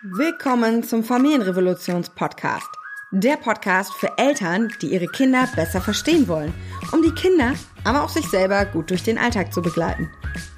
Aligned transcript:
Willkommen 0.00 0.84
zum 0.84 1.02
Familienrevolutions-Podcast. 1.02 2.68
Der 3.10 3.36
Podcast 3.36 3.92
für 3.94 4.16
Eltern, 4.16 4.72
die 4.80 4.92
ihre 4.92 5.08
Kinder 5.08 5.48
besser 5.56 5.80
verstehen 5.80 6.28
wollen, 6.28 6.54
um 6.92 7.02
die 7.02 7.10
Kinder, 7.10 7.54
aber 7.82 8.04
auch 8.04 8.08
sich 8.08 8.24
selber 8.28 8.64
gut 8.64 8.90
durch 8.90 9.02
den 9.02 9.18
Alltag 9.18 9.52
zu 9.52 9.60
begleiten. 9.60 10.08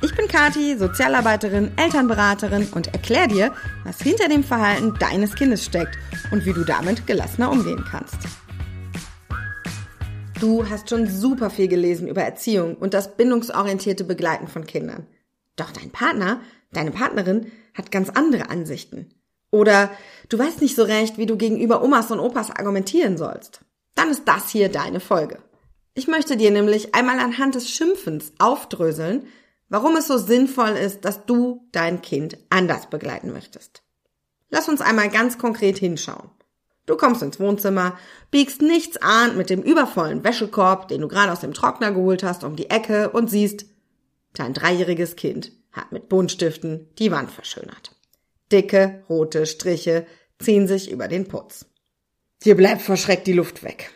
Ich 0.02 0.14
bin 0.14 0.28
Kati, 0.28 0.76
Sozialarbeiterin, 0.76 1.72
Elternberaterin 1.78 2.68
und 2.74 2.88
erkläre 2.88 3.28
dir, 3.28 3.54
was 3.82 4.02
hinter 4.02 4.28
dem 4.28 4.44
Verhalten 4.44 4.92
deines 5.00 5.34
Kindes 5.34 5.64
steckt 5.64 5.96
und 6.30 6.44
wie 6.44 6.52
du 6.52 6.62
damit 6.62 7.06
gelassener 7.06 7.50
umgehen 7.50 7.82
kannst. 7.90 8.18
Du 10.38 10.68
hast 10.68 10.90
schon 10.90 11.06
super 11.06 11.48
viel 11.48 11.68
gelesen 11.68 12.08
über 12.08 12.20
Erziehung 12.20 12.76
und 12.76 12.92
das 12.92 13.16
bindungsorientierte 13.16 14.04
Begleiten 14.04 14.48
von 14.48 14.66
Kindern. 14.66 15.06
Doch 15.56 15.70
dein 15.70 15.88
Partner, 15.88 16.42
deine 16.72 16.90
Partnerin 16.90 17.50
hat 17.72 17.90
ganz 17.90 18.10
andere 18.10 18.50
Ansichten. 18.50 19.14
Oder 19.50 19.90
du 20.28 20.38
weißt 20.38 20.60
nicht 20.60 20.76
so 20.76 20.84
recht, 20.84 21.18
wie 21.18 21.26
du 21.26 21.36
gegenüber 21.36 21.82
Omas 21.82 22.10
und 22.10 22.20
Opas 22.20 22.50
argumentieren 22.50 23.16
sollst. 23.16 23.60
Dann 23.94 24.10
ist 24.10 24.22
das 24.26 24.50
hier 24.50 24.68
deine 24.68 25.00
Folge. 25.00 25.38
Ich 25.94 26.06
möchte 26.06 26.36
dir 26.36 26.50
nämlich 26.50 26.94
einmal 26.94 27.18
anhand 27.18 27.56
des 27.56 27.68
Schimpfens 27.68 28.32
aufdröseln, 28.38 29.26
warum 29.68 29.96
es 29.96 30.06
so 30.06 30.18
sinnvoll 30.18 30.70
ist, 30.70 31.04
dass 31.04 31.26
du 31.26 31.68
dein 31.72 32.00
Kind 32.00 32.38
anders 32.48 32.88
begleiten 32.88 33.32
möchtest. 33.32 33.82
Lass 34.50 34.68
uns 34.68 34.80
einmal 34.80 35.08
ganz 35.08 35.38
konkret 35.38 35.78
hinschauen. 35.78 36.30
Du 36.86 36.96
kommst 36.96 37.22
ins 37.22 37.38
Wohnzimmer, 37.38 37.96
biegst 38.30 38.62
nichts 38.62 38.96
ahnt 38.96 39.36
mit 39.36 39.48
dem 39.48 39.62
übervollen 39.62 40.24
Wäschekorb, 40.24 40.88
den 40.88 41.02
du 41.02 41.08
gerade 41.08 41.30
aus 41.30 41.40
dem 41.40 41.54
Trockner 41.54 41.92
geholt 41.92 42.22
hast, 42.22 42.42
um 42.42 42.56
die 42.56 42.70
Ecke 42.70 43.10
und 43.10 43.30
siehst, 43.30 43.66
dein 44.34 44.54
dreijähriges 44.54 45.16
Kind 45.16 45.52
hat 45.70 45.92
mit 45.92 46.08
Buntstiften 46.08 46.88
die 46.98 47.12
Wand 47.12 47.30
verschönert. 47.30 47.89
Dicke, 48.52 49.04
rote 49.08 49.46
Striche 49.46 50.06
ziehen 50.38 50.66
sich 50.66 50.90
über 50.90 51.08
den 51.08 51.28
Putz. 51.28 51.66
Dir 52.44 52.56
bleibt 52.56 52.82
vor 52.82 52.96
Schreck 52.96 53.24
die 53.24 53.32
Luft 53.32 53.62
weg. 53.62 53.90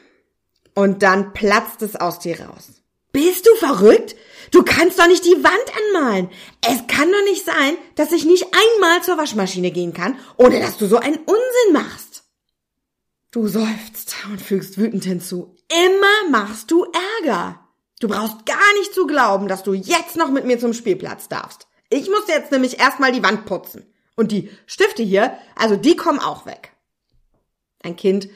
Und 0.74 1.02
dann 1.02 1.32
platzt 1.32 1.82
es 1.82 1.96
aus 1.96 2.18
dir 2.18 2.40
raus. 2.40 2.82
Bist 3.12 3.46
du 3.46 3.54
verrückt? 3.54 4.16
Du 4.50 4.64
kannst 4.64 4.98
doch 4.98 5.06
nicht 5.06 5.24
die 5.24 5.42
Wand 5.44 5.94
anmalen. 5.94 6.30
Es 6.60 6.86
kann 6.88 7.10
doch 7.10 7.24
nicht 7.24 7.44
sein, 7.44 7.76
dass 7.94 8.12
ich 8.12 8.24
nicht 8.24 8.44
einmal 8.44 9.02
zur 9.02 9.16
Waschmaschine 9.16 9.70
gehen 9.70 9.94
kann, 9.94 10.18
ohne 10.36 10.58
dass 10.60 10.76
du 10.78 10.86
so 10.86 10.96
einen 10.96 11.18
Unsinn 11.18 11.72
machst. 11.72 12.24
Du 13.30 13.46
seufzt 13.46 14.16
und 14.30 14.40
fügst 14.40 14.78
wütend 14.78 15.04
hinzu. 15.04 15.56
Immer 15.86 16.30
machst 16.30 16.70
du 16.70 16.86
Ärger. 17.22 17.60
Du 18.00 18.08
brauchst 18.08 18.46
gar 18.46 18.78
nicht 18.78 18.92
zu 18.92 19.06
glauben, 19.06 19.48
dass 19.48 19.62
du 19.62 19.74
jetzt 19.74 20.16
noch 20.16 20.30
mit 20.30 20.44
mir 20.44 20.58
zum 20.58 20.72
Spielplatz 20.72 21.28
darfst. 21.28 21.68
Ich 21.90 22.08
muss 22.10 22.26
jetzt 22.28 22.50
nämlich 22.50 22.80
erstmal 22.80 23.12
die 23.12 23.22
Wand 23.22 23.46
putzen. 23.46 23.93
Und 24.16 24.32
die 24.32 24.50
Stifte 24.66 25.02
hier, 25.02 25.36
also 25.56 25.76
die 25.76 25.96
kommen 25.96 26.20
auch 26.20 26.46
weg. 26.46 26.72
Ein 27.82 27.96
Kind 27.96 28.28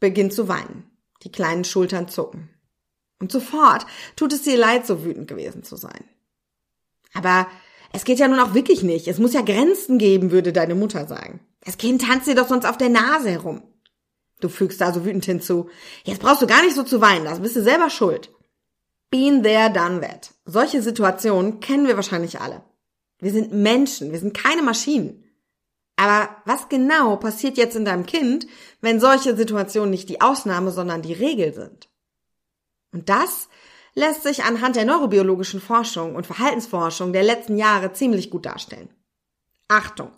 beginnt 0.00 0.32
zu 0.32 0.48
weinen. 0.48 0.90
Die 1.22 1.32
kleinen 1.32 1.64
Schultern 1.64 2.08
zucken. 2.08 2.50
Und 3.18 3.32
sofort 3.32 3.86
tut 4.14 4.32
es 4.32 4.42
dir 4.42 4.56
leid, 4.56 4.86
so 4.86 5.04
wütend 5.04 5.28
gewesen 5.28 5.62
zu 5.62 5.76
sein. 5.76 6.04
Aber 7.14 7.46
es 7.92 8.04
geht 8.04 8.18
ja 8.18 8.28
nun 8.28 8.40
auch 8.40 8.54
wirklich 8.54 8.82
nicht. 8.82 9.08
Es 9.08 9.18
muss 9.18 9.32
ja 9.32 9.40
Grenzen 9.40 9.98
geben, 9.98 10.30
würde 10.30 10.52
deine 10.52 10.74
Mutter 10.74 11.06
sagen. 11.06 11.40
Das 11.64 11.78
Kind 11.78 12.02
tanzt 12.02 12.26
dir 12.26 12.34
doch 12.34 12.48
sonst 12.48 12.66
auf 12.66 12.76
der 12.76 12.90
Nase 12.90 13.30
herum. 13.30 13.62
Du 14.40 14.48
fügst 14.48 14.82
also 14.82 15.04
wütend 15.04 15.24
hinzu. 15.24 15.70
Jetzt 16.04 16.20
brauchst 16.20 16.42
du 16.42 16.46
gar 16.46 16.62
nicht 16.62 16.76
so 16.76 16.82
zu 16.82 17.00
weinen, 17.00 17.24
das 17.24 17.40
bist 17.40 17.56
du 17.56 17.62
selber 17.62 17.88
schuld. 17.88 18.30
Been 19.10 19.42
there, 19.42 19.72
done 19.72 20.00
that. 20.00 20.32
Solche 20.44 20.82
Situationen 20.82 21.60
kennen 21.60 21.86
wir 21.86 21.96
wahrscheinlich 21.96 22.40
alle. 22.40 22.62
Wir 23.18 23.32
sind 23.32 23.52
Menschen, 23.52 24.12
wir 24.12 24.18
sind 24.18 24.34
keine 24.34 24.62
Maschinen. 24.62 25.24
Aber 25.96 26.28
was 26.44 26.68
genau 26.68 27.16
passiert 27.16 27.56
jetzt 27.56 27.74
in 27.74 27.84
deinem 27.84 28.06
Kind, 28.06 28.46
wenn 28.80 29.00
solche 29.00 29.34
Situationen 29.34 29.90
nicht 29.90 30.08
die 30.08 30.20
Ausnahme, 30.20 30.70
sondern 30.70 31.02
die 31.02 31.14
Regel 31.14 31.54
sind? 31.54 31.88
Und 32.92 33.08
das 33.08 33.48
lässt 33.94 34.22
sich 34.22 34.44
anhand 34.44 34.76
der 34.76 34.84
neurobiologischen 34.84 35.60
Forschung 35.60 36.14
und 36.14 36.26
Verhaltensforschung 36.26 37.12
der 37.12 37.22
letzten 37.22 37.56
Jahre 37.56 37.92
ziemlich 37.92 38.30
gut 38.30 38.46
darstellen. 38.46 38.90
Achtung! 39.68 40.10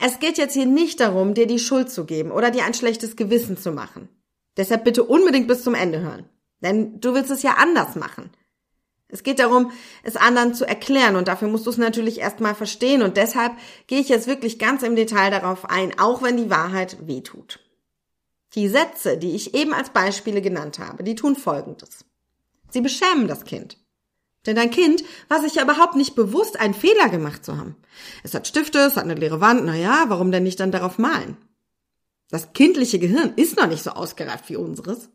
Es 0.00 0.18
geht 0.18 0.38
jetzt 0.38 0.54
hier 0.54 0.66
nicht 0.66 1.00
darum, 1.00 1.34
dir 1.34 1.46
die 1.46 1.58
Schuld 1.58 1.90
zu 1.90 2.04
geben 2.04 2.30
oder 2.30 2.50
dir 2.50 2.64
ein 2.64 2.74
schlechtes 2.74 3.16
Gewissen 3.16 3.56
zu 3.56 3.72
machen. 3.72 4.08
Deshalb 4.56 4.84
bitte 4.84 5.04
unbedingt 5.04 5.48
bis 5.48 5.62
zum 5.62 5.74
Ende 5.74 6.00
hören. 6.00 6.28
Denn 6.60 7.00
du 7.00 7.14
willst 7.14 7.30
es 7.30 7.42
ja 7.42 7.54
anders 7.54 7.96
machen. 7.96 8.30
Es 9.08 9.22
geht 9.22 9.38
darum, 9.38 9.70
es 10.02 10.16
anderen 10.16 10.54
zu 10.54 10.66
erklären 10.66 11.16
und 11.16 11.28
dafür 11.28 11.48
musst 11.48 11.66
du 11.66 11.70
es 11.70 11.78
natürlich 11.78 12.20
erstmal 12.20 12.54
verstehen 12.54 13.02
und 13.02 13.16
deshalb 13.16 13.52
gehe 13.86 14.00
ich 14.00 14.08
jetzt 14.08 14.26
wirklich 14.26 14.58
ganz 14.58 14.82
im 14.82 14.96
Detail 14.96 15.30
darauf 15.30 15.68
ein, 15.68 15.98
auch 15.98 16.22
wenn 16.22 16.36
die 16.36 16.50
Wahrheit 16.50 17.06
weh 17.06 17.20
tut. 17.20 17.60
Die 18.54 18.68
Sätze, 18.68 19.18
die 19.18 19.34
ich 19.34 19.54
eben 19.54 19.74
als 19.74 19.90
Beispiele 19.90 20.40
genannt 20.40 20.78
habe, 20.78 21.04
die 21.04 21.14
tun 21.14 21.36
Folgendes. 21.36 22.04
Sie 22.70 22.80
beschämen 22.80 23.28
das 23.28 23.44
Kind. 23.44 23.78
Denn 24.46 24.56
dein 24.56 24.70
Kind 24.70 25.04
war 25.28 25.40
sich 25.40 25.54
ja 25.54 25.62
überhaupt 25.62 25.96
nicht 25.96 26.14
bewusst, 26.14 26.60
einen 26.60 26.74
Fehler 26.74 27.08
gemacht 27.08 27.44
zu 27.44 27.56
haben. 27.56 27.76
Es 28.22 28.34
hat 28.34 28.46
Stifte, 28.46 28.78
es 28.78 28.96
hat 28.96 29.04
eine 29.04 29.14
leere 29.14 29.40
Wand, 29.40 29.64
na 29.64 29.74
ja, 29.74 30.04
warum 30.08 30.30
denn 30.32 30.42
nicht 30.42 30.60
dann 30.60 30.72
darauf 30.72 30.98
malen? 30.98 31.36
Das 32.30 32.52
kindliche 32.52 32.98
Gehirn 32.98 33.32
ist 33.36 33.56
noch 33.56 33.68
nicht 33.68 33.82
so 33.82 33.90
ausgereift 33.90 34.48
wie 34.48 34.56
unseres. 34.56 35.08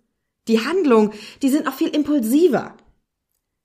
Die 0.47 0.65
Handlungen, 0.65 1.11
die 1.41 1.49
sind 1.49 1.65
noch 1.65 1.73
viel 1.73 1.89
impulsiver. 1.89 2.75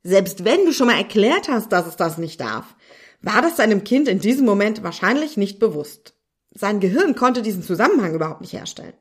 Selbst 0.05 0.45
wenn 0.45 0.67
du 0.67 0.73
schon 0.73 0.87
mal 0.87 0.99
erklärt 0.99 1.49
hast, 1.49 1.73
dass 1.73 1.87
es 1.87 1.97
das 1.97 2.19
nicht 2.19 2.41
darf, 2.41 2.77
war 3.23 3.41
das 3.41 3.57
deinem 3.57 3.85
Kind 3.85 4.07
in 4.07 4.21
diesem 4.21 4.45
Moment 4.45 4.83
wahrscheinlich 4.83 5.39
nicht 5.39 5.59
bewusst. 5.59 6.15
Sein 6.53 6.79
Gehirn 6.79 7.17
konnte 7.17 7.41
diesen 7.41 7.63
Zusammenhang 7.63 8.15
überhaupt 8.15 8.43
nicht 8.43 8.53
herstellen. 8.53 8.93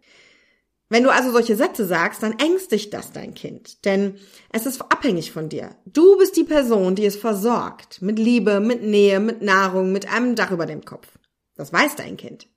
Wenn 0.89 1.03
du 1.03 1.09
also 1.11 1.31
solche 1.31 1.55
Sätze 1.55 1.85
sagst, 1.85 2.23
dann 2.23 2.39
ängstigt 2.39 2.93
das 2.93 3.11
dein 3.11 3.33
Kind, 3.33 3.83
denn 3.83 4.15
es 4.51 4.65
ist 4.65 4.81
abhängig 4.81 5.31
von 5.31 5.49
dir. 5.49 5.75
Du 5.85 6.17
bist 6.17 6.37
die 6.37 6.43
Person, 6.43 6.95
die 6.95 7.05
es 7.05 7.15
versorgt, 7.15 8.01
mit 8.01 8.17
Liebe, 8.17 8.59
mit 8.59 8.83
Nähe, 8.83 9.19
mit 9.19 9.41
Nahrung, 9.41 9.91
mit 9.91 10.09
einem 10.09 10.35
Dach 10.35 10.51
über 10.51 10.65
dem 10.65 10.85
Kopf. 10.85 11.07
Das 11.55 11.73
weiß 11.73 11.95
dein 11.95 12.15
Kind. 12.15 12.47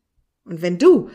Und 0.44 0.62
wenn 0.62 0.78
du 0.78 1.10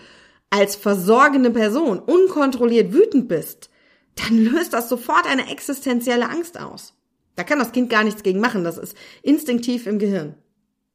als 0.50 0.75
versorgende 0.75 1.52
Person 1.52 2.00
unkontrolliert 2.00 2.91
wütend 2.91 3.30
bist, 3.30 3.70
dann 4.16 4.38
löst 4.38 4.74
das 4.74 4.90
sofort 4.90 5.25
eine 5.28 5.50
existenzielle 5.50 6.30
Angst 6.30 6.59
aus. 6.59 6.94
Da 7.36 7.44
kann 7.44 7.59
das 7.59 7.72
Kind 7.72 7.90
gar 7.90 8.03
nichts 8.03 8.24
gegen 8.24 8.40
machen. 8.40 8.64
Das 8.64 8.78
ist 8.78 8.96
instinktiv 9.22 9.88
im 9.88 10.00
Gehirn. 10.00 10.36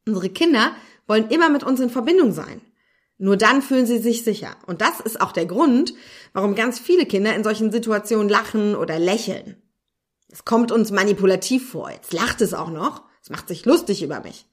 Unsere 0.05 0.29
Kinder 0.29 0.71
wollen 1.07 1.29
immer 1.29 1.49
mit 1.49 1.63
uns 1.63 1.79
in 1.79 1.89
Verbindung 1.89 2.31
sein. 2.31 2.61
Nur 3.17 3.35
dann 3.35 3.61
fühlen 3.61 3.85
sie 3.85 3.97
sich 3.97 4.23
sicher. 4.23 4.55
Und 4.67 4.81
das 4.81 4.99
ist 4.99 5.19
auch 5.19 5.31
der 5.31 5.47
Grund, 5.47 5.93
warum 6.33 6.55
ganz 6.55 6.79
viele 6.79 7.05
Kinder 7.05 7.35
in 7.35 7.43
solchen 7.43 7.71
Situationen 7.71 8.29
lachen 8.29 8.75
oder 8.75 8.99
lächeln. 8.99 9.61
Es 10.31 10.45
kommt 10.45 10.71
uns 10.71 10.91
manipulativ 10.91 11.71
vor. 11.71 11.89
Jetzt 11.89 12.13
lacht 12.13 12.41
es 12.41 12.53
auch 12.53 12.69
noch. 12.69 13.03
Es 13.23 13.29
macht 13.29 13.47
sich 13.47 13.65
lustig 13.65 14.03
über 14.03 14.19
mich. 14.19 14.45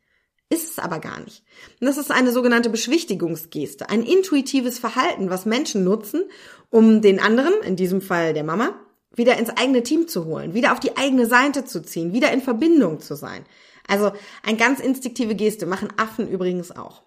Ist 0.49 0.71
es 0.71 0.79
aber 0.79 0.99
gar 0.99 1.21
nicht. 1.21 1.43
Und 1.81 1.87
das 1.87 1.97
ist 1.99 2.11
eine 2.11 2.31
sogenannte 2.31 2.71
Beschwichtigungsgeste, 2.71 3.89
ein 3.89 4.03
intuitives 4.03 4.79
Verhalten, 4.79 5.31
was 5.31 5.47
Menschen 5.47 5.85
nutzen, 5.85 6.23
um 6.71 7.03
den 7.03 7.19
anderen, 7.19 7.55
in 7.63 7.77
diesem 7.77 8.01
Fall 8.01 8.35
der 8.35 8.45
Mama, 8.45 8.79
wieder 9.17 9.37
ins 9.39 9.51
eigene 9.51 9.83
Team 9.83 10.09
zu 10.09 10.25
holen, 10.25 10.55
wieder 10.55 10.73
auf 10.73 10.81
die 10.81 10.97
eigene 10.97 11.27
Seite 11.27 11.65
zu 11.65 11.83
ziehen, 11.83 12.13
wieder 12.13 12.33
in 12.33 12.43
Verbindung 12.43 13.01
zu 13.01 13.15
sein. 13.15 13.45
Also 13.87 14.13
ein 14.43 14.57
ganz 14.57 14.81
instinktive 14.81 15.35
Geste 15.35 15.67
machen 15.67 15.93
Affen 15.97 16.29
übrigens 16.29 16.71
auch. 16.71 17.03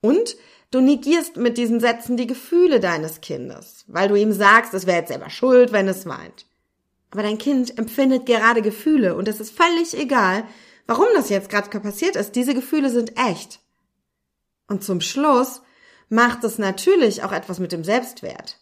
Und 0.00 0.36
du 0.70 0.80
negierst 0.80 1.36
mit 1.36 1.58
diesen 1.58 1.80
Sätzen 1.80 2.16
die 2.16 2.26
Gefühle 2.26 2.80
deines 2.80 3.20
Kindes, 3.20 3.84
weil 3.86 4.08
du 4.08 4.14
ihm 4.14 4.32
sagst, 4.32 4.74
es 4.74 4.86
wäre 4.86 4.98
jetzt 4.98 5.08
selber 5.08 5.30
schuld, 5.30 5.72
wenn 5.72 5.88
es 5.88 6.06
weint. 6.06 6.46
Aber 7.10 7.22
dein 7.22 7.38
Kind 7.38 7.76
empfindet 7.76 8.26
gerade 8.26 8.62
Gefühle 8.62 9.16
und 9.16 9.28
es 9.28 9.40
ist 9.40 9.56
völlig 9.56 9.98
egal, 9.98 10.44
warum 10.86 11.06
das 11.14 11.28
jetzt 11.28 11.50
gerade 11.50 11.68
passiert 11.80 12.16
ist. 12.16 12.36
Diese 12.36 12.54
Gefühle 12.54 12.88
sind 12.88 13.18
echt. 13.18 13.60
Und 14.68 14.84
zum 14.84 15.00
Schluss 15.00 15.62
macht 16.08 16.44
es 16.44 16.58
natürlich 16.58 17.22
auch 17.24 17.32
etwas 17.32 17.58
mit 17.58 17.72
dem 17.72 17.84
Selbstwert. 17.84 18.59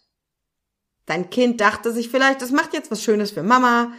Dein 1.09 1.31
Kind 1.31 1.59
dachte 1.59 1.91
sich 1.91 2.09
vielleicht, 2.09 2.43
das 2.43 2.51
macht 2.51 2.71
jetzt 2.71 2.91
was 2.91 3.01
Schönes 3.01 3.31
für 3.31 3.41
Mama, 3.41 3.91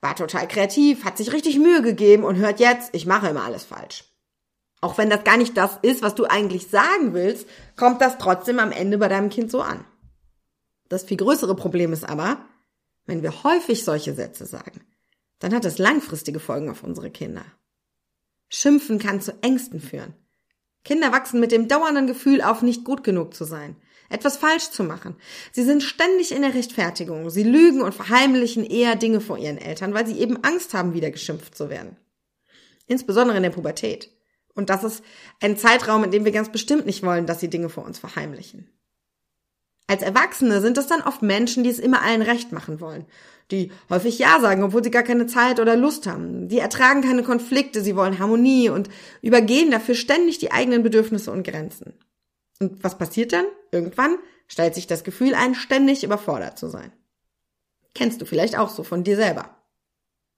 war 0.00 0.16
total 0.16 0.48
kreativ, 0.48 1.04
hat 1.04 1.18
sich 1.18 1.34
richtig 1.34 1.58
Mühe 1.58 1.82
gegeben 1.82 2.24
und 2.24 2.36
hört 2.36 2.58
jetzt, 2.58 2.94
ich 2.94 3.04
mache 3.04 3.28
immer 3.28 3.44
alles 3.44 3.64
falsch. 3.64 4.04
Auch 4.80 4.96
wenn 4.96 5.10
das 5.10 5.24
gar 5.24 5.36
nicht 5.36 5.58
das 5.58 5.78
ist, 5.82 6.00
was 6.00 6.14
du 6.14 6.24
eigentlich 6.24 6.68
sagen 6.68 7.12
willst, 7.12 7.46
kommt 7.76 8.00
das 8.00 8.16
trotzdem 8.16 8.58
am 8.58 8.72
Ende 8.72 8.96
bei 8.96 9.08
deinem 9.08 9.28
Kind 9.28 9.50
so 9.50 9.60
an. 9.60 9.84
Das 10.88 11.04
viel 11.04 11.18
größere 11.18 11.54
Problem 11.54 11.92
ist 11.92 12.08
aber, 12.08 12.38
wenn 13.04 13.22
wir 13.22 13.44
häufig 13.44 13.84
solche 13.84 14.14
Sätze 14.14 14.46
sagen, 14.46 14.80
dann 15.40 15.54
hat 15.54 15.66
das 15.66 15.76
langfristige 15.76 16.40
Folgen 16.40 16.70
auf 16.70 16.82
unsere 16.82 17.10
Kinder. 17.10 17.44
Schimpfen 18.48 18.98
kann 18.98 19.20
zu 19.20 19.34
Ängsten 19.42 19.80
führen. 19.80 20.14
Kinder 20.82 21.12
wachsen 21.12 21.40
mit 21.40 21.52
dem 21.52 21.68
dauernden 21.68 22.06
Gefühl 22.06 22.40
auf, 22.40 22.62
nicht 22.62 22.84
gut 22.84 23.04
genug 23.04 23.34
zu 23.34 23.44
sein, 23.44 23.76
etwas 24.08 24.36
falsch 24.36 24.70
zu 24.70 24.84
machen. 24.84 25.16
Sie 25.52 25.64
sind 25.64 25.82
ständig 25.82 26.32
in 26.32 26.42
der 26.42 26.54
Rechtfertigung. 26.54 27.30
Sie 27.30 27.42
lügen 27.42 27.82
und 27.82 27.94
verheimlichen 27.94 28.64
eher 28.64 28.96
Dinge 28.96 29.20
vor 29.20 29.38
ihren 29.38 29.58
Eltern, 29.58 29.94
weil 29.94 30.06
sie 30.06 30.18
eben 30.18 30.42
Angst 30.44 30.74
haben, 30.74 30.94
wieder 30.94 31.10
geschimpft 31.10 31.56
zu 31.56 31.70
werden. 31.70 31.96
Insbesondere 32.86 33.36
in 33.36 33.42
der 33.42 33.50
Pubertät. 33.50 34.10
Und 34.54 34.70
das 34.70 34.84
ist 34.84 35.02
ein 35.40 35.56
Zeitraum, 35.56 36.04
in 36.04 36.10
dem 36.10 36.24
wir 36.24 36.32
ganz 36.32 36.50
bestimmt 36.50 36.86
nicht 36.86 37.02
wollen, 37.02 37.26
dass 37.26 37.40
sie 37.40 37.50
Dinge 37.50 37.68
vor 37.68 37.84
uns 37.84 37.98
verheimlichen. 37.98 38.70
Als 39.86 40.02
Erwachsene 40.02 40.60
sind 40.60 40.78
es 40.78 40.86
dann 40.86 41.02
oft 41.02 41.22
Menschen, 41.22 41.62
die 41.62 41.70
es 41.70 41.78
immer 41.78 42.02
allen 42.02 42.22
recht 42.22 42.52
machen 42.52 42.80
wollen. 42.80 43.04
Die 43.50 43.70
häufig 43.90 44.18
Ja 44.18 44.40
sagen, 44.40 44.62
obwohl 44.62 44.82
sie 44.82 44.90
gar 44.90 45.02
keine 45.02 45.26
Zeit 45.26 45.60
oder 45.60 45.76
Lust 45.76 46.06
haben. 46.06 46.48
Die 46.48 46.58
ertragen 46.58 47.02
keine 47.02 47.22
Konflikte, 47.22 47.82
sie 47.82 47.94
wollen 47.94 48.18
Harmonie 48.18 48.70
und 48.70 48.88
übergehen 49.20 49.70
dafür 49.70 49.94
ständig 49.94 50.38
die 50.38 50.52
eigenen 50.52 50.82
Bedürfnisse 50.82 51.30
und 51.30 51.42
Grenzen. 51.42 51.92
Und 52.64 52.82
was 52.82 52.98
passiert 52.98 53.32
dann? 53.32 53.44
Irgendwann 53.72 54.16
stellt 54.46 54.74
sich 54.74 54.86
das 54.86 55.04
Gefühl 55.04 55.34
ein, 55.34 55.54
ständig 55.54 56.04
überfordert 56.04 56.58
zu 56.58 56.68
sein. 56.68 56.92
Kennst 57.94 58.20
du 58.20 58.26
vielleicht 58.26 58.58
auch 58.58 58.70
so 58.70 58.82
von 58.82 59.04
dir 59.04 59.16
selber. 59.16 59.56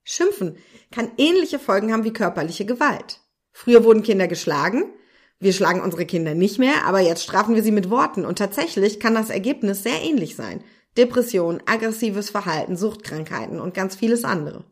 Schimpfen 0.05 0.57
kann 0.91 1.11
ähnliche 1.17 1.59
Folgen 1.59 1.93
haben 1.93 2.05
wie 2.05 2.13
körperliche 2.13 2.67
Gewalt. 2.67 3.21
Früher 3.53 3.85
wurden 3.85 4.03
Kinder 4.03 4.29
geschlagen, 4.29 4.93
wir 5.39 5.53
schlagen 5.53 5.81
unsere 5.81 6.07
Kinder 6.07 6.35
nicht 6.35 6.59
mehr, 6.59 6.85
aber 6.85 7.01
jetzt 7.01 7.23
strafen 7.23 7.55
wir 7.55 7.63
sie 7.63 7.73
mit 7.73 7.91
Worten 7.91 8.25
und 8.25 8.39
tatsächlich 8.39 9.01
kann 9.01 9.15
das 9.15 9.31
Ergebnis 9.31 9.83
sehr 9.83 10.03
ähnlich 10.03 10.35
sein. 10.35 10.65
Depression, 10.97 11.63
aggressives 11.67 12.31
Verhalten, 12.31 12.77
Suchtkrankheiten 12.77 13.61
und 13.61 13.75
ganz 13.75 13.97
vieles 13.97 14.25
andere. 14.25 14.65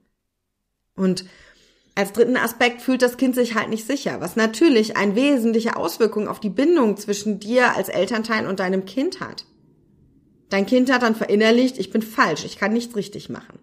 Und 0.97 1.27
als 1.95 2.13
dritten 2.13 2.37
Aspekt 2.37 2.83
fühlt 2.83 3.03
das 3.03 3.17
Kind 3.17 3.35
sich 3.35 3.55
halt 3.55 3.69
nicht 3.69 3.87
sicher, 3.87 4.21
was 4.21 4.35
natürlich 4.35 4.97
eine 4.97 5.15
wesentliche 5.15 5.77
Auswirkung 5.77 6.27
auf 6.27 6.41
die 6.41 6.51
Bindung 6.51 6.97
zwischen 6.97 7.39
dir 7.39 7.77
als 7.77 7.89
Elternteil 7.89 8.47
und 8.49 8.59
deinem 8.59 8.85
Kind 8.85 9.21
hat. 9.21 9.47
Dein 10.49 10.67
Kind 10.67 10.93
hat 10.93 11.03
dann 11.03 11.15
verinnerlicht, 11.15 11.79
ich 11.79 11.91
bin 11.91 12.03
falsch, 12.03 12.45
ich 12.45 12.59
kann 12.59 12.73
nichts 12.73 12.97
richtig 12.97 13.29
machen. 13.29 13.61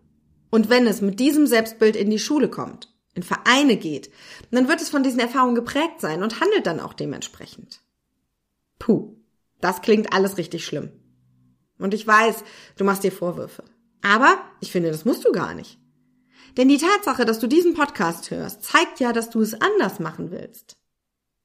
Und 0.50 0.69
wenn 0.69 0.88
es 0.88 1.01
mit 1.01 1.19
diesem 1.19 1.45
Selbstbild 1.45 1.95
in 1.95 2.10
die 2.10 2.19
Schule 2.19 2.50
kommt, 2.50 2.94
in 3.13 3.24
Vereine 3.24 3.75
geht, 3.75 4.12
dann 4.51 4.68
wird 4.68 4.81
es 4.81 4.89
von 4.89 5.04
diesen 5.04 5.19
Erfahrungen 5.19 5.56
geprägt 5.56 6.00
sein 6.00 6.24
und 6.24 6.39
handelt 6.39 6.66
dann 6.66 6.80
auch 6.80 6.94
dementsprechend. 6.94 7.81
Puh, 8.80 9.16
das 9.60 9.81
klingt 9.81 10.13
alles 10.13 10.38
richtig 10.38 10.66
schlimm. 10.66 10.92
Und 11.77 11.94
ich 11.94 12.07
weiß, 12.07 12.44
du 12.77 12.84
machst 12.84 13.04
dir 13.04 13.12
Vorwürfe. 13.12 13.63
Aber 14.01 14.38
ich 14.60 14.72
finde, 14.72 14.92
das 14.92 15.06
musst 15.06 15.25
du 15.25 15.31
gar 15.31 15.54
nicht. 15.54 15.77
Denn 16.57 16.68
die 16.68 16.77
Tatsache, 16.77 17.25
dass 17.25 17.39
du 17.39 17.48
diesen 17.48 17.74
Podcast 17.74 18.31
hörst, 18.31 18.63
zeigt 18.63 19.00
ja, 19.00 19.13
dass 19.13 19.30
du 19.30 19.42
es 19.42 19.59
anders 19.59 20.00
machen 20.00 20.31
willst. 20.31 20.77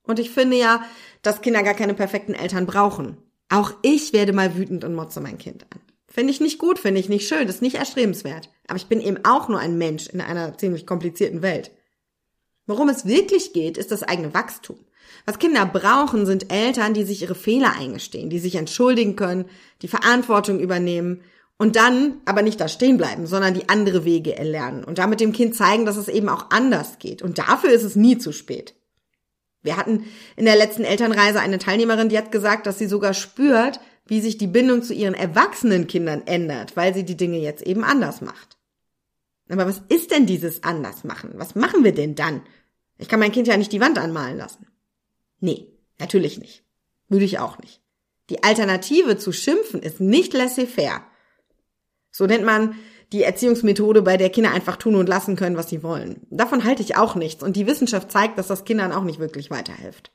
Und 0.03 0.19
ich 0.19 0.31
finde 0.31 0.57
ja, 0.57 0.85
dass 1.23 1.43
Kinder 1.43 1.63
gar 1.63 1.75
keine 1.75 1.95
perfekten 1.95 2.35
Eltern 2.35 2.67
brauchen. 2.67 3.17
Auch 3.49 3.73
ich 3.83 4.13
werde 4.13 4.33
mal 4.33 4.57
wütend 4.57 4.85
und 4.85 4.95
motze 4.95 5.21
mein 5.21 5.39
Kind 5.39 5.65
an. 5.73 5.81
Finde 6.09 6.33
ich 6.33 6.41
nicht 6.41 6.59
gut, 6.59 6.79
finde 6.79 7.01
ich 7.01 7.09
nicht 7.09 7.29
schön, 7.29 7.49
ist 7.49 7.63
nicht 7.63 7.77
erstrebenswert. 7.77 8.49
Aber 8.69 8.77
ich 8.77 8.87
bin 8.87 9.01
eben 9.01 9.25
auch 9.25 9.49
nur 9.49 9.59
ein 9.59 9.77
Mensch 9.79 10.07
in 10.09 10.21
einer 10.21 10.57
ziemlich 10.57 10.87
komplizierten 10.87 11.43
Welt. 11.43 11.71
Worum 12.67 12.89
es 12.89 13.07
wirklich 13.07 13.53
geht, 13.53 13.77
ist 13.77 13.93
das 13.93 14.03
eigene 14.03 14.35
Wachstum. 14.35 14.79
Was 15.25 15.39
Kinder 15.39 15.67
brauchen, 15.67 16.27
sind 16.27 16.53
Eltern, 16.53 16.95
die 16.95 17.05
sich 17.05 17.23
ihre 17.23 17.35
Fehler 17.35 17.75
eingestehen, 17.79 18.31
die 18.31 18.39
sich 18.39 18.57
entschuldigen 18.57 19.15
können, 19.17 19.45
die 19.83 19.89
Verantwortung 19.89 20.59
übernehmen 20.59 21.23
und 21.59 21.77
dann 21.77 22.21
aber 22.25 22.43
nicht 22.43 22.61
da 22.61 22.69
stehen 22.69 22.99
bleiben, 22.99 23.27
sondern 23.27 23.55
die 23.55 23.69
andere 23.69 24.05
Wege 24.05 24.37
erlernen 24.37 24.85
und 24.85 24.99
damit 24.99 25.21
dem 25.21 25.33
Kind 25.33 25.55
zeigen, 25.55 25.87
dass 25.87 25.97
es 25.97 26.09
eben 26.09 26.29
auch 26.29 26.51
anders 26.51 26.99
geht. 26.99 27.23
Und 27.23 27.39
dafür 27.39 27.71
ist 27.71 27.83
es 27.83 27.97
nie 27.97 28.19
zu 28.19 28.33
spät. 28.33 28.75
Wir 29.63 29.77
hatten 29.77 30.05
in 30.37 30.45
der 30.45 30.57
letzten 30.57 30.85
Elternreise 30.85 31.41
eine 31.41 31.59
Teilnehmerin, 31.59 32.09
die 32.09 32.19
hat 32.19 32.31
gesagt, 32.31 32.67
dass 32.67 32.79
sie 32.79 32.87
sogar 32.87 33.15
spürt, 33.15 33.81
wie 34.07 34.21
sich 34.21 34.39
die 34.39 34.47
Bindung 34.47 34.83
zu 34.83 34.95
ihren 34.95 35.15
erwachsenen 35.15 35.87
Kindern 35.87 36.23
ändert, 36.27 36.77
weil 36.77 36.95
sie 36.95 37.05
die 37.05 37.17
Dinge 37.17 37.39
jetzt 37.39 37.67
eben 37.67 37.83
anders 37.83 38.21
macht. 38.21 38.57
Aber 39.49 39.67
was 39.67 39.83
ist 39.89 40.11
denn 40.11 40.27
dieses 40.27 40.63
Andersmachen? 40.63 41.33
Was 41.35 41.55
machen 41.55 41.85
wir 41.85 41.93
denn 41.93 42.15
dann? 42.15 42.43
Ich 42.99 43.09
kann 43.09 43.21
mein 43.21 43.33
Kind 43.33 43.49
ja 43.49 43.57
nicht 43.57 43.73
die 43.73 43.81
Wand 43.81 43.99
anmalen 43.99 44.39
lassen. 44.39 44.67
Nee, 45.41 45.67
natürlich 45.99 46.39
nicht. 46.39 46.65
Würde 47.09 47.25
ich 47.25 47.39
auch 47.39 47.59
nicht. 47.59 47.81
Die 48.31 48.43
Alternative 48.43 49.19
zu 49.19 49.33
schimpfen 49.33 49.83
ist 49.83 50.01
nicht 50.01 50.33
laissez-faire. 50.33 51.03
So 52.17 52.25
nennt 52.25 52.47
man 52.47 52.77
die 53.13 53.25
Erziehungsmethode, 53.25 54.01
bei 54.01 54.17
der 54.17 54.31
Kinder 54.31 54.51
einfach 54.51 54.77
tun 54.77 54.95
und 54.95 55.07
lassen 55.07 55.37
können, 55.37 55.59
was 55.59 55.69
sie 55.69 55.83
wollen. 55.83 56.23
Davon 56.31 56.65
halte 56.65 56.83
ich 56.83 56.97
auch 56.97 57.15
nichts 57.15 57.43
und 57.43 57.57
die 57.57 57.67
Wissenschaft 57.67 58.11
zeigt, 58.11 58.39
dass 58.39 58.47
das 58.47 58.65
Kindern 58.65 58.91
auch 58.91 59.05
nicht 59.05 59.19
wirklich 59.19 59.51
weiterhilft. 59.51 60.13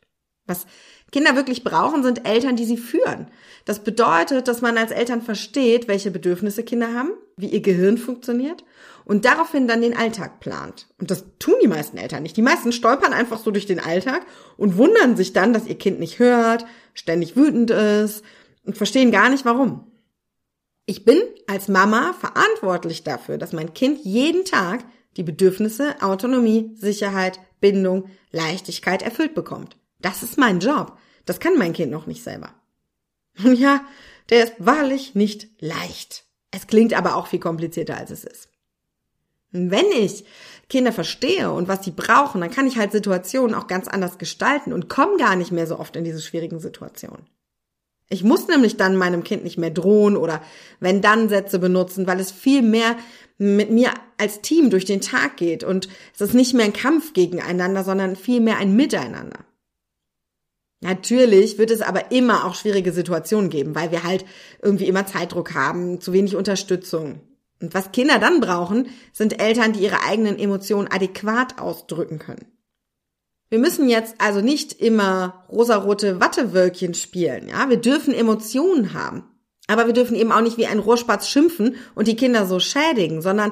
Was 0.48 0.66
Kinder 1.12 1.36
wirklich 1.36 1.64
brauchen, 1.64 2.02
sind 2.02 2.28
Eltern, 2.28 2.56
die 2.56 2.66
sie 2.66 2.78
führen. 2.78 3.28
Das 3.66 3.84
bedeutet, 3.84 4.48
dass 4.48 4.62
man 4.62 4.80
als 4.80 4.90
Eltern 4.90 5.22
versteht, 5.22 5.88
welche 5.88 6.10
Bedürfnisse 6.10 6.64
Kinder 6.64 6.92
haben, 6.96 7.12
wie 7.38 7.50
ihr 7.50 7.62
Gehirn 7.62 8.00
funktioniert 8.00 8.64
und 9.06 9.24
daraufhin 9.24 9.68
dann 9.68 9.82
den 9.82 9.96
Alltag 9.96 10.40
plant. 10.40 10.88
Und 11.00 11.12
das 11.12 11.26
tun 11.38 11.54
die 11.62 11.68
meisten 11.68 11.98
Eltern 11.98 12.24
nicht. 12.24 12.36
Die 12.36 12.42
meisten 12.42 12.72
stolpern 12.72 13.14
einfach 13.14 13.38
so 13.38 13.52
durch 13.52 13.68
den 13.68 13.80
Alltag 13.80 14.26
und 14.58 14.76
wundern 14.76 15.16
sich 15.16 15.34
dann, 15.34 15.54
dass 15.54 15.68
ihr 15.68 15.78
Kind 15.78 16.00
nicht 16.00 16.18
hört, 16.18 16.66
ständig 16.96 17.36
wütend 17.36 17.70
ist 17.70 18.24
und 18.66 18.76
verstehen 18.76 19.12
gar 19.12 19.30
nicht 19.30 19.46
warum. 19.46 19.91
Ich 20.86 21.06
bin 21.06 21.22
als 21.48 21.68
Mama 21.68 22.14
verantwortlich 22.14 23.04
dafür, 23.04 23.38
dass 23.38 23.54
mein 23.54 23.74
Kind 23.74 24.04
jeden 24.04 24.46
Tag 24.46 24.84
die 25.18 25.24
Bedürfnisse 25.24 26.02
Autonomie, 26.02 26.72
Sicherheit, 26.76 27.40
Bindung, 27.60 28.10
Leichtigkeit 28.32 29.02
erfüllt 29.02 29.36
bekommt. 29.36 29.78
Das 30.00 30.24
ist 30.24 30.38
mein 30.38 30.60
Job. 30.60 30.98
Das 31.26 31.40
kann 31.40 31.58
mein 31.58 31.74
Kind 31.74 31.92
noch 31.92 32.08
nicht 32.08 32.24
selber. 32.24 32.54
Und 33.44 33.56
ja, 33.60 33.86
der 34.30 34.46
ist 34.46 34.54
wahrlich 34.58 35.16
nicht 35.16 35.50
leicht. 35.60 36.26
Es 36.52 36.68
klingt 36.68 36.94
aber 36.94 37.16
auch 37.16 37.28
viel 37.28 37.40
komplizierter, 37.40 37.98
als 37.98 38.12
es 38.12 38.24
ist. 38.24 38.50
Wenn 39.52 39.92
ich 39.92 40.26
Kinder 40.70 40.94
verstehe 40.94 41.52
und 41.52 41.68
was 41.68 41.84
sie 41.84 41.92
brauchen, 41.92 42.40
dann 42.42 42.52
kann 42.52 42.68
ich 42.68 42.78
halt 42.78 42.92
Situationen 42.92 43.54
auch 43.54 43.68
ganz 43.68 43.88
anders 43.88 44.18
gestalten 44.18 44.72
und 44.72 44.90
komme 44.90 45.18
gar 45.18 45.36
nicht 45.36 45.52
mehr 45.52 45.68
so 45.68 45.78
oft 45.78 45.96
in 45.96 46.06
diese 46.06 46.22
schwierigen 46.22 46.60
Situationen. 46.60 47.28
Ich 48.12 48.26
muss 48.26 48.50
nämlich 48.50 48.76
dann 48.76 48.98
meinem 48.98 49.24
Kind 49.24 49.46
nicht 49.46 49.58
mehr 49.58 49.70
drohen 49.70 50.18
oder 50.18 50.42
wenn 50.82 51.02
dann 51.02 51.30
Sätze 51.30 51.60
benutzen, 51.60 52.08
weil 52.08 52.20
es 52.20 52.30
viel 52.30 52.62
mehr 52.62 52.98
mit 53.38 53.72
mir 53.72 53.94
als 54.18 54.42
Team 54.42 54.70
durch 54.70 54.84
den 54.84 55.00
Tag 55.00 55.38
geht 55.38 55.64
und 55.64 55.88
es 56.14 56.20
ist 56.20 56.34
nicht 56.34 56.54
mehr 56.54 56.66
ein 56.66 56.74
Kampf 56.74 57.14
gegeneinander, 57.14 57.86
sondern 57.86 58.18
viel 58.18 58.42
mehr 58.42 58.58
ein 58.58 58.76
Miteinander. 58.76 59.40
Natürlich 60.82 61.58
wird 61.58 61.72
es 61.72 61.82
aber 61.82 62.12
immer 62.12 62.46
auch 62.46 62.56
schwierige 62.56 62.92
Situationen 62.92 63.50
geben, 63.50 63.76
weil 63.76 63.92
wir 63.92 64.04
halt 64.04 64.26
irgendwie 64.62 64.88
immer 64.88 65.06
Zeitdruck 65.06 65.54
haben, 65.54 66.02
zu 66.02 66.12
wenig 66.12 66.36
Unterstützung. 66.36 67.22
Und 67.62 67.74
was 67.74 67.94
Kinder 67.94 68.20
dann 68.20 68.42
brauchen, 68.42 68.90
sind 69.14 69.42
Eltern, 69.42 69.72
die 69.72 69.84
ihre 69.84 70.04
eigenen 70.04 70.38
Emotionen 70.38 70.90
adäquat 70.92 71.60
ausdrücken 71.60 72.20
können. 72.20 72.46
Wir 73.52 73.60
müssen 73.60 73.90
jetzt 73.90 74.16
also 74.18 74.40
nicht 74.40 74.72
immer 74.72 75.46
rosarote 75.52 76.22
Wattewölkchen 76.22 76.94
spielen, 76.94 77.50
ja? 77.50 77.70
Wir 77.70 77.76
dürfen 77.76 78.14
Emotionen 78.14 78.94
haben. 78.94 79.26
Aber 79.68 79.88
wir 79.88 79.94
dürfen 79.94 80.16
eben 80.16 80.32
auch 80.32 80.40
nicht 80.40 80.58
wie 80.58 80.68
ein 80.68 80.80
Rohrspatz 80.80 81.28
schimpfen 81.28 81.76
und 81.94 82.08
die 82.08 82.16
Kinder 82.16 82.48
so 82.48 82.62
schädigen, 82.62 83.22
sondern 83.22 83.52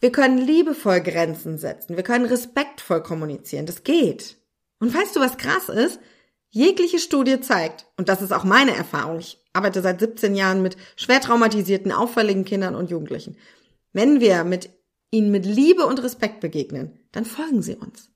wir 0.00 0.10
können 0.10 0.38
liebevoll 0.38 1.00
Grenzen 1.00 1.58
setzen. 1.58 1.94
Wir 1.94 2.02
können 2.02 2.24
respektvoll 2.24 3.04
kommunizieren. 3.04 3.66
Das 3.66 3.84
geht. 3.84 4.36
Und 4.80 4.92
weißt 4.92 5.14
du, 5.14 5.20
was 5.20 5.38
krass 5.38 5.68
ist? 5.68 6.00
Jegliche 6.50 6.98
Studie 6.98 7.40
zeigt, 7.40 7.86
und 7.96 8.08
das 8.08 8.22
ist 8.22 8.32
auch 8.32 8.44
meine 8.44 8.74
Erfahrung, 8.74 9.20
ich 9.20 9.38
arbeite 9.52 9.80
seit 9.80 10.00
17 10.00 10.34
Jahren 10.34 10.60
mit 10.60 10.76
schwer 10.96 11.20
traumatisierten, 11.20 11.92
auffälligen 11.92 12.44
Kindern 12.44 12.74
und 12.74 12.90
Jugendlichen. 12.90 13.36
Wenn 13.92 14.18
wir 14.18 14.42
mit 14.42 14.70
ihnen 15.12 15.30
mit 15.30 15.46
Liebe 15.46 15.86
und 15.86 16.02
Respekt 16.02 16.40
begegnen, 16.40 16.98
dann 17.12 17.24
folgen 17.24 17.62
sie 17.62 17.76
uns. 17.76 18.10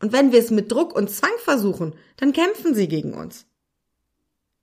Und 0.00 0.12
wenn 0.12 0.32
wir 0.32 0.38
es 0.38 0.50
mit 0.50 0.72
Druck 0.72 0.94
und 0.94 1.10
Zwang 1.10 1.30
versuchen, 1.44 1.94
dann 2.16 2.32
kämpfen 2.32 2.74
sie 2.74 2.88
gegen 2.88 3.14
uns. 3.14 3.46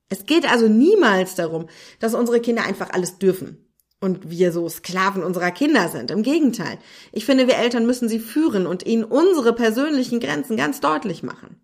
Es 0.10 0.26
geht 0.26 0.50
also 0.50 0.68
niemals 0.68 1.36
darum, 1.36 1.68
dass 2.00 2.14
unsere 2.14 2.40
Kinder 2.40 2.64
einfach 2.64 2.90
alles 2.92 3.20
dürfen 3.20 3.68
und 4.00 4.30
wir 4.30 4.52
so 4.52 4.68
Sklaven 4.70 5.24
unserer 5.24 5.52
Kinder 5.52 5.90
sind. 5.90 6.12
Im 6.12 6.24
Gegenteil. 6.24 6.78
Ich 7.12 7.26
finde, 7.26 7.48
wir 7.48 7.58
Eltern 7.58 7.86
müssen 7.86 8.10
sie 8.10 8.20
führen 8.20 8.68
und 8.68 8.86
ihnen 8.86 9.04
unsere 9.04 9.54
persönlichen 9.54 10.20
Grenzen 10.20 10.58
ganz 10.58 10.80
deutlich 10.80 11.24
machen. 11.24 11.62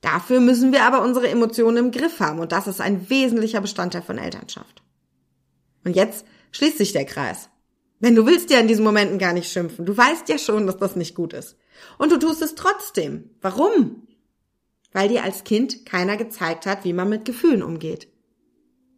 Dafür 0.00 0.40
müssen 0.40 0.72
wir 0.72 0.84
aber 0.84 1.02
unsere 1.02 1.28
Emotionen 1.28 1.76
im 1.78 1.90
Griff 1.90 2.20
haben 2.20 2.38
und 2.38 2.52
das 2.52 2.68
ist 2.68 2.80
ein 2.80 3.10
wesentlicher 3.10 3.60
Bestandteil 3.60 4.02
von 4.02 4.18
Elternschaft. 4.18 4.82
Und 5.84 5.96
jetzt 5.96 6.24
schließt 6.52 6.78
sich 6.78 6.92
der 6.92 7.04
Kreis. 7.04 7.48
Denn 8.00 8.14
du 8.14 8.26
willst 8.26 8.50
ja 8.50 8.60
in 8.60 8.68
diesen 8.68 8.84
Momenten 8.84 9.18
gar 9.18 9.32
nicht 9.32 9.50
schimpfen. 9.50 9.84
Du 9.84 9.96
weißt 9.96 10.28
ja 10.28 10.38
schon, 10.38 10.66
dass 10.66 10.76
das 10.76 10.96
nicht 10.96 11.14
gut 11.14 11.32
ist. 11.32 11.56
Und 11.98 12.12
du 12.12 12.18
tust 12.18 12.42
es 12.42 12.54
trotzdem. 12.54 13.30
Warum? 13.40 14.06
Weil 14.92 15.08
dir 15.08 15.24
als 15.24 15.44
Kind 15.44 15.84
keiner 15.84 16.16
gezeigt 16.16 16.66
hat, 16.66 16.84
wie 16.84 16.92
man 16.92 17.08
mit 17.08 17.24
Gefühlen 17.24 17.62
umgeht. 17.62 18.08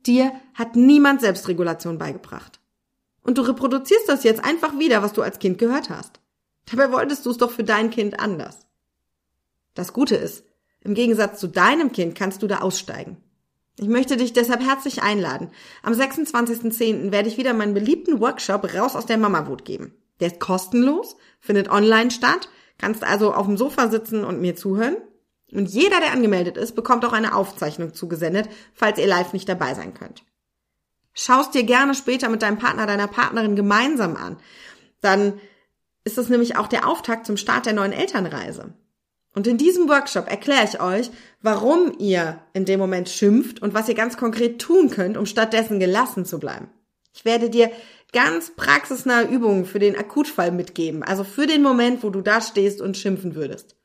Dir 0.07 0.33
hat 0.55 0.77
niemand 0.77 1.21
Selbstregulation 1.21 1.99
beigebracht. 1.99 2.61
Und 3.23 3.39
du 3.39 3.43
reproduzierst 3.43 4.09
das 4.09 4.25
jetzt 4.25 4.43
einfach 4.43 4.79
wieder, 4.79 5.03
was 5.03 5.13
du 5.13 5.23
als 5.23 5.39
Kind 5.39 5.59
gehört 5.59 5.91
hast. 5.91 6.21
Dabei 6.71 6.93
wolltest 6.93 7.27
du 7.27 7.31
es 7.31 7.39
doch 7.39 7.51
für 7.51 7.65
dein 7.65 7.91
Kind 7.91 8.21
anders. 8.21 8.67
Das 9.75 9.93
Gute 9.93 10.17
ist, 10.17 10.45
im 10.81 10.95
Gegensatz 10.95 11.41
zu 11.41 11.47
deinem 11.47 11.93
Kind 11.93 12.15
kannst 12.15 12.43
du 12.43 12.47
da 12.47 12.59
aussteigen. 12.59 13.19
Ich 13.79 13.89
möchte 13.89 14.17
dich 14.17 14.33
deshalb 14.33 14.61
herzlich 14.61 15.03
einladen. 15.03 15.51
Am 15.83 15.93
26.10. 15.93 17.13
werde 17.13 17.29
ich 17.29 17.39
wieder 17.39 17.55
meinen 17.55 17.75
beliebten 17.75 18.21
Workshop 18.21 18.75
Raus 18.75 18.97
aus 18.97 19.07
der 19.07 19.19
Mama-Wut 19.19 19.65
geben. 19.65 19.95
Der 20.21 20.29
ist 20.29 20.41
kostenlos, 20.41 21.17
findet 21.41 21.71
online 21.71 22.11
statt, 22.11 22.49
kannst 22.79 23.05
also 23.05 23.33
auf 23.33 23.47
dem 23.47 23.57
Sofa 23.57 23.89
sitzen 23.89 24.25
und 24.25 24.41
mir 24.41 24.55
zuhören. 24.55 24.97
Und 25.53 25.71
jeder, 25.71 25.99
der 26.01 26.13
angemeldet 26.13 26.57
ist, 26.57 26.75
bekommt 26.77 27.05
auch 27.05 27.13
eine 27.13 27.35
Aufzeichnung 27.35 27.95
zugesendet, 27.95 28.49
falls 28.75 28.99
ihr 28.99 29.07
live 29.07 29.33
nicht 29.33 29.49
dabei 29.49 29.75
sein 29.75 29.95
könnt. 29.95 30.23
Schaust 31.13 31.55
dir 31.55 31.65
gerne 31.65 31.95
später 31.95 32.29
mit 32.29 32.43
deinem 32.43 32.59
Partner, 32.59 32.87
deiner 32.87 33.09
Partnerin 33.09 33.57
gemeinsam 33.57 34.17
an. 34.17 34.37
Dann 35.01 35.41
ist 36.05 36.19
es 36.19 36.29
nämlich 36.29 36.57
auch 36.57 36.69
der 36.69 36.87
Auftakt 36.87 37.27
zum 37.27 37.37
Start 37.37 37.67
der 37.67 37.73
neuen 37.73 37.93
Elternreise. 37.93 38.75
Und 39.35 39.47
in 39.47 39.59
diesem 39.59 39.89
Workshop 39.89 40.29
erkläre 40.29 40.65
ich 40.65 40.81
euch, 40.81 41.11
warum 41.41 41.93
ihr 41.99 42.41
in 42.53 42.65
dem 42.65 42.81
Moment 42.81 43.09
schimpft 43.09 43.63
und 43.63 43.75
was 43.75 43.89
ihr 43.89 43.95
ganz 43.95 44.17
konkret 44.17 44.61
tun 44.61 44.91
könnt, 44.91 45.17
um 45.17 45.27
stattdessen 45.27 45.79
gelassen 45.79 46.25
zu 46.25 46.41
bleiben. 46.41 46.69
Ich 47.15 47.25
werde 47.25 47.49
dir 47.49 47.71
ganz 48.13 48.55
praxisnahe 48.57 49.25
Übungen 49.25 49.65
für 49.67 49.79
den 49.79 49.97
Akutfall 49.97 50.51
mitgeben, 50.51 51.03
also 51.03 51.23
für 51.23 51.47
den 51.47 51.63
Moment, 51.63 52.03
wo 52.03 52.11
du 52.11 52.23
da 52.23 52.41
stehst 52.41 52.81
und 52.81 52.97
schimpfen 52.97 53.35
würdest. 53.35 53.77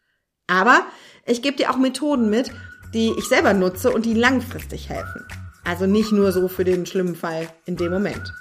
Aber 0.47 0.85
ich 1.25 1.41
gebe 1.41 1.57
dir 1.57 1.71
auch 1.71 1.77
Methoden 1.77 2.29
mit, 2.29 2.51
die 2.93 3.13
ich 3.17 3.25
selber 3.25 3.53
nutze 3.53 3.91
und 3.91 4.05
die 4.05 4.13
langfristig 4.13 4.89
helfen. 4.89 5.25
Also 5.63 5.85
nicht 5.85 6.11
nur 6.11 6.31
so 6.31 6.47
für 6.47 6.63
den 6.63 6.85
schlimmen 6.85 7.15
Fall 7.15 7.49
in 7.65 7.75
dem 7.75 7.91
Moment. 7.91 8.31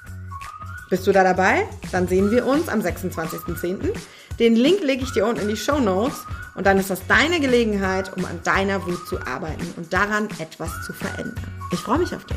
Bist 0.91 1.07
du 1.07 1.13
da 1.13 1.25
dabei? 1.25 1.67
Dann 1.93 2.07
sehen 2.07 2.31
wir 2.31 2.47
uns 2.47 2.69
am 2.69 2.81
26.10. 2.81 3.95
Den 4.39 4.57
Link 4.57 4.83
lege 4.83 5.05
ich 5.05 5.13
dir 5.13 5.27
unten 5.27 5.43
in 5.43 5.49
die 5.49 5.57
Show 5.57 5.79
Notes 5.79 6.25
und 6.55 6.67
dann 6.67 6.79
ist 6.79 6.91
das 6.91 7.07
deine 7.07 7.39
Gelegenheit, 7.39 8.17
um 8.17 8.25
an 8.25 8.41
deiner 8.43 8.85
Wut 8.85 9.07
zu 9.07 9.21
arbeiten 9.21 9.73
und 9.77 9.93
daran 9.93 10.29
etwas 10.39 10.71
zu 10.85 10.93
verändern. 10.93 11.35
Ich 11.73 11.79
freue 11.79 11.99
mich 11.99 12.15
auf 12.15 12.25
dich. 12.25 12.37